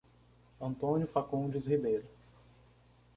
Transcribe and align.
Antônio 0.59 1.05
Facundes 1.05 1.67
Ribeiro 1.67 2.07